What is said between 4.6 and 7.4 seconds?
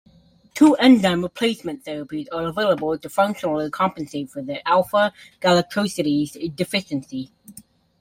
alpha-galactosidase deficiency.